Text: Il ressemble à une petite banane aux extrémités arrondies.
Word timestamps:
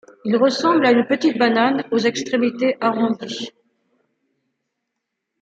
Il 0.25 0.35
ressemble 0.35 0.83
à 0.87 0.91
une 0.93 1.05
petite 1.05 1.37
banane 1.37 1.83
aux 1.91 1.99
extrémités 1.99 2.75
arrondies. 2.81 3.51